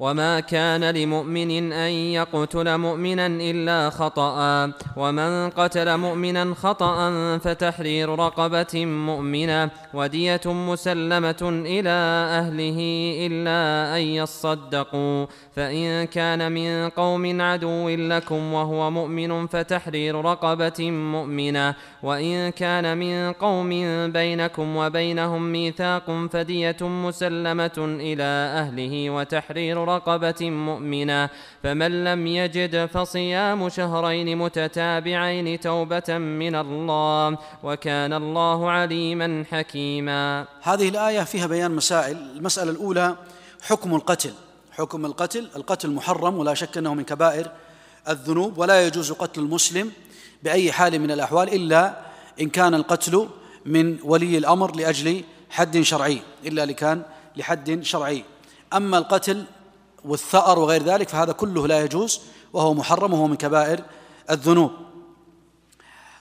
وما 0.00 0.40
كان 0.40 0.84
لمؤمن 0.84 1.72
ان 1.72 1.90
يقتل 1.90 2.78
مؤمنا 2.78 3.26
الا 3.26 3.90
خطا 3.90 4.72
ومن 4.96 5.50
قتل 5.50 5.96
مؤمنا 5.96 6.54
خطا 6.54 7.38
فتحرير 7.38 8.08
رقبه 8.18 8.86
مؤمنه 8.86 9.70
وديه 9.94 10.40
مسلمه 10.46 11.62
إلى 11.66 11.90
اهله 12.40 12.78
الا 13.26 13.96
ان 13.96 14.02
يصدقوا 14.02 15.26
فان 15.56 16.04
كان 16.04 16.52
من 16.52 16.88
قوم 16.88 17.40
عدو 17.40 17.88
لكم 17.88 18.52
وهو 18.52 18.90
مؤمن 18.90 19.46
فتحرير 19.46 20.24
رقبه 20.24 20.90
مؤمنه 20.90 21.74
وان 22.02 22.50
كان 22.50 22.98
من 22.98 23.32
قوم 23.32 23.70
بينكم 24.12 24.76
وبينهم 24.76 25.52
ميثاق 25.52 26.26
فديه 26.32 26.76
مسلمه 26.80 27.78
إلى 27.78 28.24
اهله 28.62 29.10
وتحرير 29.10 29.83
رقبة 29.84 30.50
مؤمنة 30.50 31.30
فمن 31.62 32.04
لم 32.04 32.26
يجد 32.26 32.86
فصيام 32.86 33.68
شهرين 33.68 34.38
متتابعين 34.38 35.60
توبة 35.60 36.18
من 36.18 36.54
الله 36.54 37.38
وكان 37.62 38.12
الله 38.12 38.70
عليما 38.70 39.44
حكيما. 39.50 40.46
هذه 40.62 40.88
الآية 40.88 41.20
فيها 41.22 41.46
بيان 41.46 41.70
مسائل. 41.70 42.16
المسألة 42.36 42.70
الأولى 42.70 43.16
حكم 43.62 43.94
القتل. 43.94 44.32
حكم 44.72 45.06
القتل 45.06 45.48
القتل 45.56 45.90
محرم 45.90 46.38
ولا 46.38 46.54
شك 46.54 46.78
أنه 46.78 46.94
من 46.94 47.04
كبائر 47.04 47.50
الذنوب 48.08 48.58
ولا 48.58 48.86
يجوز 48.86 49.12
قتل 49.12 49.40
المسلم 49.40 49.92
بأي 50.42 50.72
حال 50.72 50.98
من 50.98 51.10
الأحوال 51.10 51.54
إلا 51.54 52.00
إن 52.40 52.48
كان 52.48 52.74
القتل 52.74 53.28
من 53.66 53.98
ولي 54.02 54.38
الأمر 54.38 54.76
لأجل 54.76 55.24
حد 55.50 55.80
شرعي 55.80 56.18
إلا 56.46 56.66
لكان 56.66 57.02
لحد 57.36 57.82
شرعي. 57.82 58.24
أما 58.72 58.98
القتل 58.98 59.44
والثأر 60.04 60.58
وغير 60.58 60.82
ذلك 60.82 61.08
فهذا 61.08 61.32
كله 61.32 61.66
لا 61.66 61.84
يجوز 61.84 62.20
وهو 62.52 62.74
محرم 62.74 63.12
وهو 63.12 63.26
من 63.26 63.36
كبائر 63.36 63.84
الذنوب. 64.30 64.70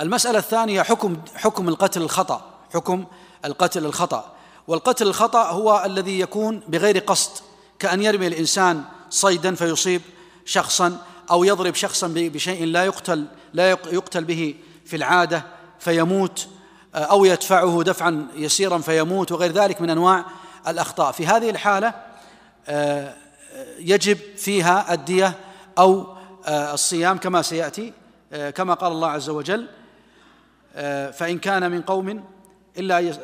المسألة 0.00 0.38
الثانية 0.38 0.82
حكم 0.82 1.16
حكم 1.34 1.68
القتل 1.68 2.02
الخطأ 2.02 2.50
حكم 2.74 3.04
القتل 3.44 3.86
الخطأ. 3.86 4.34
والقتل 4.68 5.06
الخطأ 5.06 5.50
هو 5.50 5.82
الذي 5.86 6.20
يكون 6.20 6.60
بغير 6.68 6.98
قصد 6.98 7.30
كأن 7.78 8.02
يرمي 8.02 8.26
الإنسان 8.26 8.84
صيدا 9.10 9.54
فيصيب 9.54 10.02
شخصا 10.44 10.98
أو 11.30 11.44
يضرب 11.44 11.74
شخصا 11.74 12.12
بشيء 12.14 12.64
لا 12.64 12.84
يقتل 12.84 13.26
لا 13.52 13.70
يقتل 13.70 14.24
به 14.24 14.54
في 14.84 14.96
العادة 14.96 15.44
فيموت 15.78 16.48
أو 16.94 17.24
يدفعه 17.24 17.82
دفعا 17.82 18.26
يسيرا 18.34 18.78
فيموت 18.78 19.32
وغير 19.32 19.52
ذلك 19.52 19.80
من 19.80 19.90
أنواع 19.90 20.24
الأخطاء. 20.68 21.12
في 21.12 21.26
هذه 21.26 21.50
الحالة 21.50 21.94
آه، 22.68 23.14
يجب 23.78 24.18
فيها 24.36 24.94
الدية 24.94 25.34
أو 25.78 26.06
آه، 26.46 26.74
الصيام 26.74 27.18
كما 27.18 27.42
سيأتي 27.42 27.92
آه، 28.32 28.50
كما 28.50 28.74
قال 28.74 28.92
الله 28.92 29.08
عز 29.08 29.28
وجل 29.28 29.66
آه، 30.76 31.10
فإن 31.10 31.38
كان 31.38 31.70
من 31.70 31.82
قوم 31.82 32.24
إلا 32.78 33.14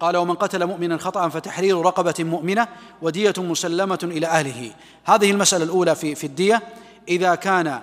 قال 0.00 0.16
ومن 0.16 0.34
قتل 0.34 0.66
مؤمنا 0.66 0.96
خطأ 0.96 1.28
فتحرير 1.28 1.80
رقبة 1.80 2.14
مؤمنة 2.18 2.68
ودية 3.02 3.34
مسلمة 3.38 3.98
إلى 4.02 4.26
أهله. 4.26 4.72
هذه 5.04 5.30
المسألة 5.30 5.64
الأولى 5.64 5.94
في 5.94 6.14
في 6.14 6.26
الدية. 6.26 6.62
إذا 7.08 7.34
كان 7.34 7.82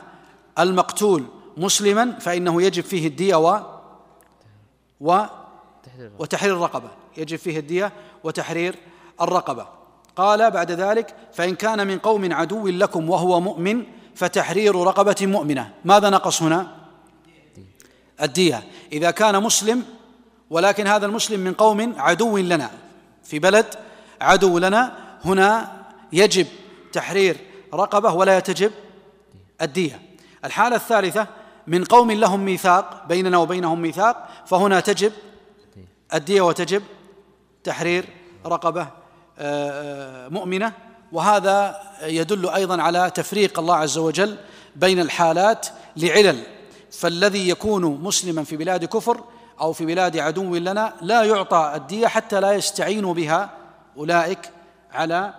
المقتول 0.60 1.24
مسلما 1.58 2.20
فإنه 2.20 2.62
يجب 2.62 2.84
فيه 2.84 3.08
الدية 3.08 3.36
و 3.36 3.62
و 5.02 5.26
وتحرير 6.20 6.56
الرقبة. 6.56 6.90
يجب 7.18 7.38
فيه 7.38 7.60
الدية 7.60 7.92
وتحرير 8.24 8.76
الرقبة. 9.22 9.79
قال 10.20 10.52
بعد 10.52 10.72
ذلك 10.72 11.16
فإن 11.34 11.56
كان 11.56 11.88
من 11.88 12.00
قوم 12.00 12.34
عدو 12.34 12.68
لكم 12.68 13.10
وهو 13.10 13.40
مؤمن 13.40 13.84
فتحرير 14.16 14.76
رقبة 14.76 15.16
مؤمنة. 15.22 15.72
ماذا 15.86 16.10
نقص 16.10 16.42
هنا؟ 16.42 16.76
الدية. 18.22 18.64
إذا 18.92 19.12
كان 19.12 19.44
مسلم 19.44 19.84
ولكن 20.50 20.88
هذا 20.88 21.06
المسلم 21.06 21.40
من 21.40 21.54
قوم 21.54 21.94
عدو 21.98 22.38
لنا 22.38 22.70
في 23.24 23.40
بلد 23.40 23.66
عدو 24.22 24.58
لنا 24.58 24.94
هنا 25.26 25.72
يجب 26.14 26.48
تحرير 26.94 27.38
رقبة 27.74 28.14
ولا 28.14 28.38
يتجب 28.38 28.72
الدية. 29.62 30.02
الحالة 30.46 30.76
الثالثة 30.76 31.28
من 31.68 31.84
قوم 31.84 32.12
لهم 32.12 32.40
ميثاق 32.40 33.06
بيننا 33.08 33.38
وبينهم 33.38 33.82
ميثاق 33.82 34.30
فهنا 34.46 34.80
تجب 34.80 35.12
الدية 36.14 36.42
وتجب 36.42 36.84
تحرير 37.64 38.06
رقبة 38.46 38.88
مؤمنة 40.30 40.74
وهذا 41.12 41.82
يدل 42.04 42.50
أيضا 42.50 42.82
على 42.82 43.12
تفريق 43.16 43.60
الله 43.60 43.76
عز 43.76 43.98
وجل 43.98 44.38
بين 44.76 45.00
الحالات 45.00 45.68
لعلل. 45.98 46.44
فالذي 46.92 47.50
يكون 47.50 47.86
مسلما 47.86 48.44
في 48.44 48.58
بلاد 48.58 48.86
كفر 48.86 49.24
أو 49.62 49.74
في 49.74 49.86
بلاد 49.86 50.18
عدو 50.18 50.56
لنا 50.56 50.94
لا 51.02 51.24
يعطى 51.24 51.72
الدية 51.76 52.08
حتى 52.08 52.40
لا 52.40 52.52
يستعين 52.52 53.14
بها 53.14 53.50
أولئك 53.98 54.40
على 54.92 55.34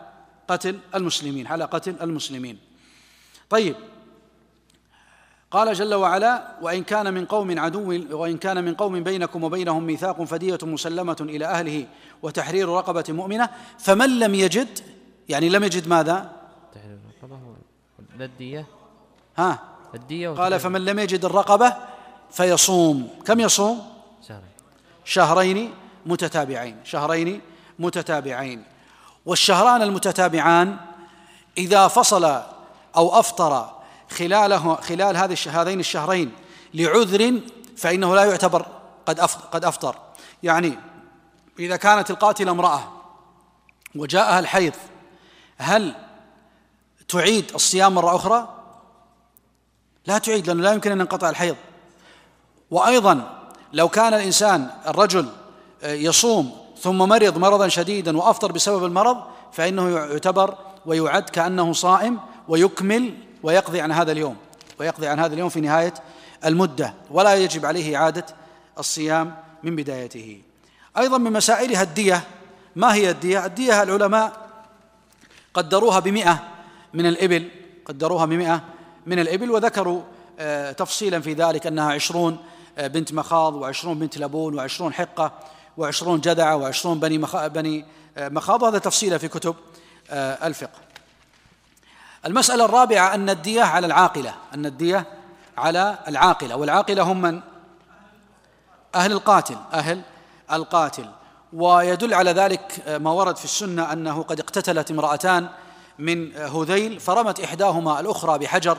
قتل 0.49 0.79
المسلمين 0.95 1.47
على 1.47 1.65
قتل 1.65 1.97
المسلمين. 2.03 2.59
طيب 3.51 3.77
قال 5.51 5.75
جل 5.75 5.95
وعلا 5.95 6.43
وإن 6.63 6.85
كان 6.85 7.15
من 7.15 7.25
قوم 7.25 7.59
عدو 7.59 8.03
وإن 8.11 8.39
كان 8.39 8.65
من 8.65 8.75
قوم 8.75 9.03
بينكم 9.03 9.45
وبينهم 9.45 9.85
ميثاق 9.85 10.23
فدية 10.23 10.59
مسلمة 10.63 11.17
إلى 11.21 11.47
أهله 11.47 11.87
وتحرير 12.23 12.69
رقبة 12.69 13.05
مؤمنة 13.09 13.49
فمن 13.79 14.19
لم 14.19 14.35
يجد 14.35 14.81
يعني 15.29 15.49
لم 15.49 15.65
يجد 15.65 15.89
ماذا؟ 15.89 16.31
تحرير 16.75 16.99
الرقبة 17.23 18.25
الدية. 18.25 18.67
ها؟ 19.37 19.59
الدية 19.95 20.31
قال 20.31 20.61
فمن 20.61 20.85
لم 20.85 20.99
يجد 20.99 21.25
الرقبة 21.25 21.77
فيصوم. 22.31 23.09
كم 23.27 23.41
يصوم؟ 23.41 23.83
شهرين. 24.29 24.45
شهرين 25.05 25.71
متتابعين. 26.07 26.77
شهرين 26.85 27.41
متتابعين. 27.79 28.63
والشهران 29.27 29.83
المتتابعان 29.83 30.77
إذا 31.59 31.89
فصل 31.89 32.25
أو 32.97 33.19
أفطر 33.19 33.80
خلاله 34.11 34.75
خلال 34.75 35.17
هذه 35.17 35.37
هذين 35.47 35.81
الشهرين 35.81 36.33
لعذر 36.75 37.41
فإنه 37.77 38.15
لا 38.15 38.25
يعتبر 38.25 38.67
قد 39.07 39.21
قد 39.53 39.65
أفطر 39.65 39.97
يعني 40.43 40.79
إذا 41.59 41.77
كانت 41.77 42.11
القاتلة 42.11 42.51
امرأة 42.51 42.93
وجاءها 43.95 44.39
الحيض 44.39 44.73
هل 45.59 45.95
تعيد 47.09 47.45
الصيام 47.55 47.95
مرة 47.95 48.17
أخرى؟ 48.17 48.49
لا 50.07 50.19
تعيد 50.19 50.47
لأنه 50.47 50.63
لا 50.63 50.73
يمكن 50.73 50.93
أن 50.93 51.01
ينقطع 51.01 51.31
الحيض 51.31 51.57
وأيضا 52.71 53.41
لو 53.73 53.89
كان 53.89 54.15
الإنسان 54.15 54.71
الرجل 54.87 55.29
يصوم 55.85 56.57
ثم 56.81 56.99
مرض 56.99 57.39
مرضا 57.39 57.69
شديدا 57.69 58.17
وأفطر 58.17 58.53
بسبب 58.53 58.85
المرض 58.85 59.23
فإنه 59.53 59.89
يعتبر 59.89 60.55
ويعد 60.87 61.23
كأنه 61.23 61.73
صائم 61.73 62.19
ويكمل 62.49 63.15
ويقضي 63.43 63.81
عن 63.81 63.93
هذا 63.93 64.13
اليوم 64.13 64.37
ويقضي 64.79 65.07
عن 65.07 65.21
هذا 65.21 65.35
اليوم 65.35 65.49
في 65.49 65.61
نهاية 65.61 65.95
المدة 66.45 66.95
ولا 67.11 67.35
يجب 67.35 67.67
عليه 67.67 67.97
إعادة 67.97 68.27
الصيام 68.79 69.35
من 69.63 69.77
بدايته. 69.77 70.43
أيضا 70.99 71.19
من 71.19 71.33
مسائلها 71.33 71.83
الدية 71.83 72.23
ما 72.77 72.95
هي 72.95 73.11
الدية؟ 73.11 73.47
الدية 73.47 73.83
العلماء 73.83 74.51
قدروها 75.55 76.01
بمئة 76.01 76.49
من 76.95 77.07
الإبل 77.07 77.49
قدروها 77.85 78.27
بمئة 78.27 78.63
من 79.07 79.19
الإبل 79.19 79.51
وذكروا 79.51 80.03
آه، 80.39 80.73
تفصيلا 80.73 81.21
في 81.21 81.33
ذلك 81.33 81.67
أنها 81.67 81.93
عشرون 81.93 82.39
آه، 82.79 82.87
بنت 82.87 83.13
مخاض 83.13 83.55
وعشرون 83.55 83.99
بنت 83.99 84.19
لبون 84.19 84.55
وعشرون 84.55 84.93
حقة 84.93 85.33
وعشرون 85.77 86.21
جدعة 86.21 86.57
وعشرون 86.57 87.01
بني 87.01 87.19
بني 87.35 87.85
آه، 88.17 88.29
مخاض. 88.29 88.63
وهذا 88.63 88.79
تفصيلا 88.79 89.19
في 89.19 89.29
كتب 89.29 89.55
الفقه. 90.13 90.90
المسألة 92.27 92.65
الرابعة 92.65 93.15
أن 93.15 93.31
الدية 93.31 93.63
على 93.63 93.87
العاقلة. 93.87 94.35
أن 94.55 94.67
الدية 94.67 95.07
على 95.59 95.99
العاقلة. 96.09 96.57
والعاقلة 96.57 97.03
هم 97.03 97.23
من؟ 97.23 97.41
أهل 98.95 99.13
القاتل. 99.13 99.57
أهل 99.73 100.03
القاتل. 100.53 101.07
ويدل 101.53 102.15
على 102.15 102.33
ذلك 102.33 102.83
ما 103.01 103.11
ورد 103.11 103.37
في 103.37 103.45
السنة 103.45 103.93
أنه 103.93 104.23
قد 104.23 104.41
اقتتلت 104.41 104.91
امرأتان 104.91 105.49
من 105.99 106.37
هذيل 106.37 107.01
فرمت 107.01 107.41
إحداهما 107.41 108.01
الأخرى 108.01 108.39
بحجر 108.39 108.79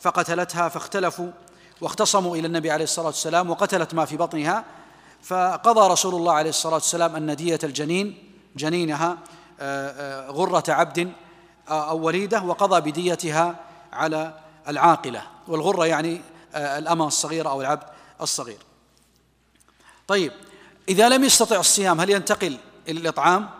فقتلتها 0.00 0.68
فاختلفوا 0.68 1.30
واختصموا 1.80 2.36
إلى 2.36 2.46
النبي 2.46 2.70
عليه 2.70 2.84
الصلاة 2.84 3.06
والسلام 3.06 3.50
وقتلت 3.50 3.94
ما 3.94 4.04
في 4.04 4.16
بطنها. 4.16 4.64
فقضى 5.22 5.92
رسول 5.92 6.14
الله 6.14 6.32
عليه 6.32 6.50
الصلاة 6.50 6.74
والسلام 6.74 7.16
أن 7.16 7.36
دية 7.36 7.58
الجنين 7.64 8.30
جنينها 8.56 9.18
آه، 9.60 9.90
آه، 9.90 10.30
غرة 10.30 10.64
عبد 10.68 11.12
أو 11.68 11.98
وليدة 11.98 12.42
وقضى 12.42 12.90
بديتها 12.90 13.56
على 13.92 14.40
العاقلة 14.68 15.22
والغرة 15.48 15.86
يعني 15.86 16.20
آه، 16.54 16.78
الأمة 16.78 17.06
الصغيرة 17.06 17.48
أو 17.48 17.60
العبد 17.60 17.82
الصغير 18.20 18.58
طيب 20.08 20.32
إذا 20.88 21.08
لم 21.08 21.24
يستطع 21.24 21.56
الصيام 21.56 22.00
هل 22.00 22.10
ينتقل 22.10 22.56
إلى 22.88 23.00
الإطعام؟ 23.00 23.50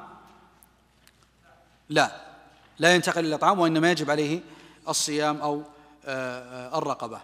لا 1.88 2.12
لا 2.79 2.94
ينتقل 2.94 3.20
إلى 3.20 3.29
الإطعام 3.29 3.58
وإنما 3.58 3.91
يجب 3.91 4.11
عليه 4.11 4.41
الصيام 4.88 5.41
أو 5.41 5.62
آه، 6.06 6.79
الرقبة 6.79 7.20